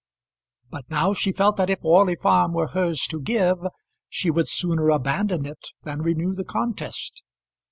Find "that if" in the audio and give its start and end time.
1.57-1.85